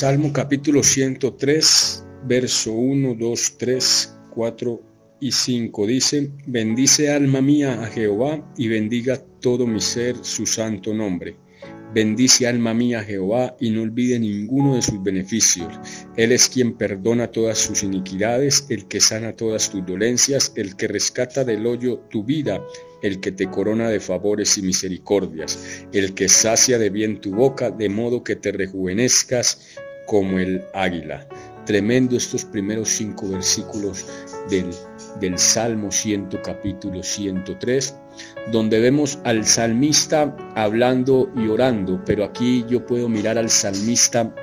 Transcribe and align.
Salmo 0.00 0.32
capítulo 0.32 0.82
103, 0.82 2.06
verso 2.24 2.72
1, 2.72 3.16
2, 3.18 3.58
3, 3.58 4.18
4 4.34 4.82
y 5.20 5.30
5 5.30 5.86
dice, 5.86 6.30
bendice 6.46 7.10
alma 7.10 7.42
mía 7.42 7.82
a 7.82 7.86
Jehová 7.86 8.50
y 8.56 8.68
bendiga 8.68 9.18
todo 9.18 9.66
mi 9.66 9.82
ser 9.82 10.16
su 10.22 10.46
santo 10.46 10.94
nombre. 10.94 11.36
Bendice 11.92 12.46
alma 12.46 12.72
mía 12.72 13.04
Jehová 13.04 13.58
y 13.60 13.68
no 13.68 13.82
olvide 13.82 14.18
ninguno 14.18 14.76
de 14.76 14.80
sus 14.80 15.02
beneficios. 15.02 15.68
Él 16.16 16.32
es 16.32 16.48
quien 16.48 16.78
perdona 16.78 17.30
todas 17.30 17.58
sus 17.58 17.82
iniquidades, 17.82 18.64
el 18.70 18.88
que 18.88 19.00
sana 19.00 19.36
todas 19.36 19.68
tus 19.68 19.84
dolencias, 19.84 20.54
el 20.56 20.76
que 20.76 20.88
rescata 20.88 21.44
del 21.44 21.66
hoyo 21.66 21.98
tu 22.08 22.24
vida, 22.24 22.64
el 23.02 23.20
que 23.20 23.32
te 23.32 23.50
corona 23.50 23.90
de 23.90 24.00
favores 24.00 24.56
y 24.56 24.62
misericordias, 24.62 25.84
el 25.92 26.14
que 26.14 26.30
sacia 26.30 26.78
de 26.78 26.88
bien 26.88 27.20
tu 27.20 27.34
boca, 27.34 27.70
de 27.70 27.90
modo 27.90 28.24
que 28.24 28.36
te 28.36 28.50
rejuvenezcas 28.50 29.76
como 30.10 30.40
el 30.40 30.64
águila. 30.74 31.24
Tremendo 31.64 32.16
estos 32.16 32.44
primeros 32.44 32.88
cinco 32.88 33.28
versículos 33.28 34.04
del, 34.50 34.68
del 35.20 35.38
Salmo 35.38 35.92
100 35.92 36.30
capítulo 36.42 37.04
103 37.04 37.94
donde 38.50 38.80
vemos 38.80 39.20
al 39.22 39.46
salmista 39.46 40.36
hablando 40.56 41.30
y 41.36 41.46
orando, 41.46 42.02
pero 42.04 42.24
aquí 42.24 42.64
yo 42.68 42.84
puedo 42.84 43.08
mirar 43.08 43.38
al 43.38 43.50
salmista 43.50 44.34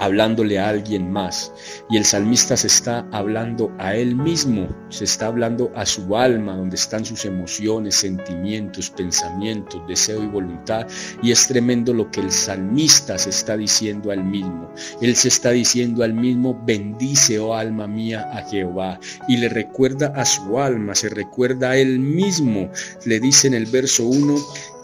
hablándole 0.00 0.58
a 0.58 0.70
alguien 0.70 1.12
más. 1.12 1.52
Y 1.90 1.98
el 1.98 2.06
salmista 2.06 2.56
se 2.56 2.68
está 2.68 3.06
hablando 3.12 3.70
a 3.78 3.94
él 3.94 4.16
mismo, 4.16 4.66
se 4.88 5.04
está 5.04 5.26
hablando 5.26 5.70
a 5.76 5.84
su 5.84 6.16
alma, 6.16 6.56
donde 6.56 6.76
están 6.76 7.04
sus 7.04 7.26
emociones, 7.26 7.96
sentimientos, 7.96 8.88
pensamientos, 8.88 9.86
deseo 9.86 10.24
y 10.24 10.26
voluntad. 10.26 10.86
Y 11.22 11.32
es 11.32 11.46
tremendo 11.46 11.92
lo 11.92 12.10
que 12.10 12.20
el 12.20 12.32
salmista 12.32 13.18
se 13.18 13.28
está 13.28 13.58
diciendo 13.58 14.10
al 14.10 14.24
mismo. 14.24 14.72
Él 15.02 15.14
se 15.16 15.28
está 15.28 15.50
diciendo 15.50 16.02
al 16.02 16.14
mismo, 16.14 16.58
bendice, 16.64 17.38
oh 17.38 17.54
alma 17.54 17.86
mía, 17.86 18.30
a 18.32 18.42
Jehová. 18.48 18.98
Y 19.28 19.36
le 19.36 19.50
recuerda 19.50 20.14
a 20.16 20.24
su 20.24 20.58
alma, 20.58 20.94
se 20.94 21.10
recuerda 21.10 21.72
a 21.72 21.76
él 21.76 21.98
mismo. 21.98 22.70
Le 23.04 23.20
dice 23.20 23.48
en 23.48 23.54
el 23.54 23.66
verso 23.66 24.06
1, 24.06 24.34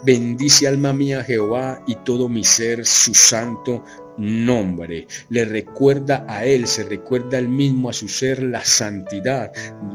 bendice 0.03 0.67
alma 0.67 0.93
mía 0.93 1.23
Jehová 1.23 1.81
y 1.87 1.95
todo 1.95 2.29
mi 2.29 2.43
ser 2.43 2.85
su 2.85 3.15
santo 3.15 3.83
nombre. 4.17 5.07
Le 5.29 5.45
recuerda 5.45 6.25
a 6.27 6.45
Él, 6.45 6.67
se 6.67 6.83
recuerda 6.83 7.37
al 7.37 7.47
mismo, 7.47 7.89
a 7.89 7.93
su 7.93 8.07
ser, 8.07 8.43
la 8.43 8.63
santidad 8.63 9.51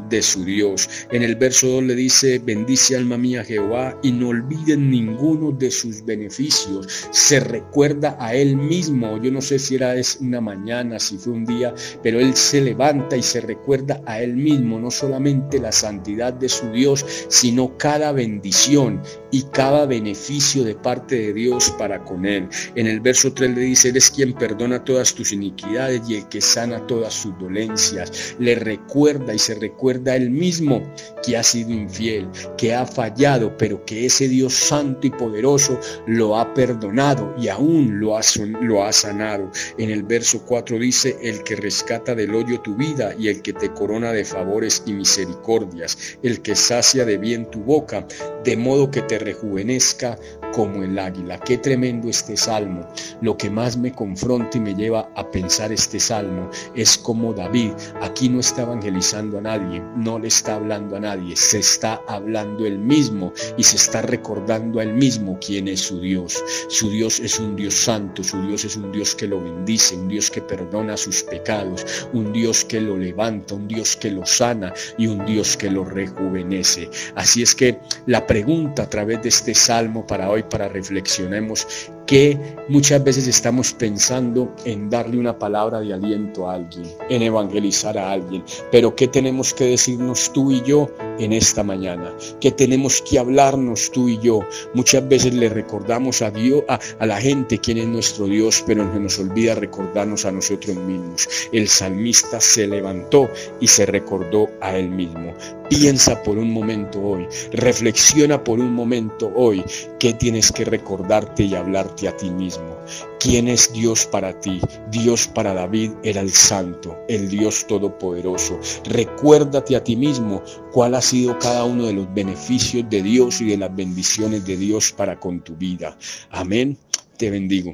de 0.09 0.21
su 0.21 0.45
Dios. 0.45 0.89
En 1.11 1.23
el 1.23 1.35
verso 1.35 1.67
2 1.67 1.83
le 1.83 1.95
dice, 1.95 2.39
bendice 2.39 2.95
alma 2.95 3.17
mía 3.17 3.43
Jehová 3.43 3.97
y 4.01 4.11
no 4.11 4.29
olviden 4.29 4.89
ninguno 4.89 5.51
de 5.51 5.71
sus 5.71 6.05
beneficios. 6.05 7.07
Se 7.11 7.39
recuerda 7.39 8.17
a 8.19 8.35
Él 8.35 8.55
mismo. 8.55 9.21
Yo 9.21 9.31
no 9.31 9.41
sé 9.41 9.59
si 9.59 9.75
era 9.75 9.95
es 9.95 10.17
una 10.21 10.41
mañana, 10.41 10.99
si 10.99 11.17
fue 11.17 11.33
un 11.33 11.45
día, 11.45 11.73
pero 12.01 12.19
Él 12.19 12.35
se 12.35 12.61
levanta 12.61 13.17
y 13.17 13.23
se 13.23 13.41
recuerda 13.41 14.01
a 14.05 14.21
Él 14.21 14.35
mismo, 14.35 14.79
no 14.79 14.91
solamente 14.91 15.59
la 15.59 15.71
santidad 15.71 16.33
de 16.33 16.49
su 16.49 16.71
Dios, 16.71 17.05
sino 17.27 17.77
cada 17.77 18.11
bendición 18.11 19.01
y 19.31 19.43
cada 19.43 19.85
beneficio 19.85 20.63
de 20.63 20.75
parte 20.75 21.15
de 21.15 21.33
Dios 21.33 21.73
para 21.77 22.03
con 22.03 22.25
Él. 22.25 22.47
En 22.75 22.87
el 22.87 22.99
verso 22.99 23.33
3 23.33 23.51
le 23.55 23.61
dice, 23.61 23.89
eres 23.89 24.12
quien 24.13 24.33
perdona 24.33 24.83
todas 24.83 25.13
tus 25.13 25.33
iniquidades 25.33 26.01
y 26.07 26.15
el 26.15 26.29
que 26.29 26.41
sana 26.41 26.85
todas 26.87 27.13
sus 27.13 27.37
dolencias. 27.37 28.35
Le 28.39 28.55
recuerda 28.55 29.33
y 29.33 29.39
se 29.39 29.55
recuerda 29.55 30.15
él 30.15 30.29
mismo 30.29 30.81
que 31.25 31.37
ha 31.37 31.43
sido 31.43 31.71
infiel, 31.71 32.29
que 32.57 32.73
ha 32.73 32.85
fallado, 32.85 33.57
pero 33.57 33.83
que 33.85 34.05
ese 34.05 34.27
Dios 34.27 34.53
santo 34.53 35.07
y 35.07 35.09
poderoso 35.09 35.79
lo 36.05 36.37
ha 36.37 36.53
perdonado 36.53 37.35
y 37.37 37.47
aún 37.47 37.99
lo 37.99 38.17
ha, 38.17 38.21
lo 38.61 38.83
ha 38.85 38.93
sanado. 38.93 39.51
En 39.77 39.89
el 39.89 40.03
verso 40.03 40.45
4 40.45 40.77
dice, 40.79 41.17
el 41.21 41.43
que 41.43 41.55
rescata 41.55 42.15
del 42.15 42.35
hoyo 42.35 42.61
tu 42.61 42.75
vida 42.75 43.15
y 43.17 43.27
el 43.27 43.41
que 43.41 43.53
te 43.53 43.71
corona 43.71 44.11
de 44.11 44.25
favores 44.25 44.83
y 44.85 44.93
misericordias, 44.93 46.17
el 46.21 46.41
que 46.41 46.55
sacia 46.55 47.05
de 47.05 47.17
bien 47.17 47.49
tu 47.49 47.59
boca, 47.59 48.05
de 48.43 48.57
modo 48.57 48.91
que 48.91 49.01
te 49.01 49.17
rejuvenezca 49.17 50.17
como 50.53 50.83
el 50.83 50.97
águila. 50.97 51.39
Qué 51.39 51.57
tremendo 51.57 52.09
este 52.09 52.37
salmo. 52.37 52.87
Lo 53.21 53.35
que 53.37 53.49
más 53.49 53.75
me 53.75 53.91
confronta 53.91 54.57
y 54.57 54.61
me 54.61 54.75
lleva 54.75 55.09
a 55.15 55.29
pensar 55.29 55.71
este 55.71 55.99
salmo 55.99 56.49
es 56.75 56.97
como 56.97 57.33
David 57.33 57.71
aquí 58.01 58.29
no 58.29 58.39
está 58.39 58.63
evangelizando 58.63 59.37
a 59.37 59.41
nadie, 59.41 59.81
no 59.95 60.19
le 60.19 60.27
está 60.27 60.55
hablando 60.55 60.95
a 60.95 60.99
nadie, 60.99 61.35
se 61.35 61.59
está 61.59 62.01
hablando 62.07 62.65
él 62.65 62.77
mismo 62.77 63.33
y 63.57 63.63
se 63.63 63.77
está 63.77 64.01
recordando 64.01 64.79
a 64.79 64.83
él 64.83 64.93
mismo 64.93 65.39
quién 65.45 65.67
es 65.67 65.81
su 65.81 65.99
Dios. 65.99 66.43
Su 66.69 66.89
Dios 66.89 67.19
es 67.19 67.39
un 67.39 67.55
Dios 67.55 67.73
santo, 67.73 68.23
su 68.23 68.41
Dios 68.41 68.65
es 68.65 68.75
un 68.75 68.91
Dios 68.91 69.15
que 69.15 69.27
lo 69.27 69.41
bendice, 69.41 69.95
un 69.95 70.07
Dios 70.07 70.29
que 70.29 70.41
perdona 70.41 70.97
sus 70.97 71.23
pecados, 71.23 72.07
un 72.13 72.31
Dios 72.31 72.65
que 72.65 72.79
lo 72.79 72.97
levanta, 72.97 73.55
un 73.55 73.67
Dios 73.67 73.95
que 73.95 74.11
lo 74.11 74.25
sana 74.25 74.73
y 74.97 75.07
un 75.07 75.25
Dios 75.25 75.57
que 75.57 75.69
lo 75.69 75.83
rejuvenece. 75.83 76.89
Así 77.15 77.41
es 77.41 77.55
que 77.55 77.79
la 78.05 78.27
pregunta 78.27 78.83
a 78.83 78.89
través 78.89 79.21
de 79.23 79.29
este 79.29 79.55
salmo 79.55 80.05
para 80.05 80.29
hoy 80.29 80.42
para 80.49 80.67
reflexionemos 80.67 81.67
que 82.05 82.37
muchas 82.69 83.03
veces 83.03 83.27
estamos 83.27 83.73
pensando 83.73 84.53
en 84.65 84.89
darle 84.89 85.17
una 85.17 85.37
palabra 85.37 85.79
de 85.79 85.93
aliento 85.93 86.49
a 86.49 86.55
alguien, 86.55 86.85
en 87.09 87.21
evangelizar 87.21 87.97
a 87.97 88.11
alguien, 88.11 88.43
pero 88.71 88.95
¿qué 88.95 89.07
tenemos 89.07 89.53
que 89.53 89.65
decirnos 89.65 90.31
tú 90.33 90.51
y 90.51 90.61
yo 90.63 90.89
en 91.23 91.33
esta 91.33 91.63
mañana? 91.63 92.13
¿Qué 92.39 92.51
tenemos 92.51 93.01
que 93.01 93.19
hablarnos 93.19 93.91
tú 93.91 94.09
y 94.09 94.19
yo? 94.19 94.41
Muchas 94.73 95.07
veces 95.07 95.33
le 95.33 95.49
recordamos 95.49 96.21
a 96.21 96.31
Dios, 96.31 96.63
a, 96.67 96.79
la 97.05 97.19
gente 97.19 97.59
quién 97.59 97.77
es 97.77 97.87
nuestro 97.87 98.25
Dios, 98.25 98.63
pero 98.65 98.91
se 98.93 98.99
nos 98.99 99.19
olvida 99.19 99.55
recordarnos 99.55 100.25
a 100.25 100.31
nosotros 100.31 100.75
mismos. 100.75 101.27
El 101.51 101.67
salmista 101.67 102.39
se 102.41 102.67
levantó 102.67 103.29
y 103.59 103.67
se 103.67 103.85
recordó 103.85 104.49
a 104.61 104.77
él 104.77 104.89
mismo. 104.89 105.33
Piensa 105.69 106.21
por 106.21 106.37
un 106.37 106.51
momento 106.51 107.01
hoy, 107.01 107.27
reflexiona 107.51 108.43
por 108.43 108.59
un 108.59 108.73
momento 108.73 109.31
hoy 109.35 109.63
qué 109.99 110.13
tienes 110.13 110.51
que 110.51 110.65
recordarte 110.65 111.43
y 111.43 111.55
hablarte 111.55 112.07
a 112.07 112.15
ti 112.15 112.29
mismo. 112.29 112.77
¿Quién 113.19 113.47
es 113.47 113.71
Dios 113.71 114.05
para 114.05 114.39
ti? 114.41 114.59
Dios 114.91 115.27
para 115.27 115.53
David 115.53 115.91
era 116.03 116.19
el 116.19 116.31
santo, 116.31 116.97
el 117.07 117.29
Dios 117.29 117.65
todopoderoso. 117.67 118.59
Recuérdate 118.83 119.77
a 119.77 119.83
ti 119.83 119.95
mismo 119.95 120.43
cuál 120.73 120.95
ha 120.95 121.01
cada 121.39 121.63
uno 121.63 121.85
de 121.85 121.93
los 121.93 122.13
beneficios 122.13 122.89
de 122.89 123.03
Dios 123.03 123.41
y 123.41 123.45
de 123.45 123.57
las 123.57 123.75
bendiciones 123.75 124.45
de 124.45 124.57
Dios 124.57 124.91
para 124.91 125.19
con 125.19 125.41
tu 125.41 125.55
vida. 125.55 125.97
Amén. 126.31 126.77
Te 127.17 127.29
bendigo. 127.29 127.73